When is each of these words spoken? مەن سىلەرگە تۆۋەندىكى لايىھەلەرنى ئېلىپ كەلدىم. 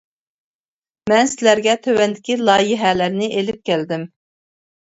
مەن 1.11 1.29
سىلەرگە 1.33 1.75
تۆۋەندىكى 1.87 2.39
لايىھەلەرنى 2.47 3.31
ئېلىپ 3.37 3.61
كەلدىم. 3.71 4.09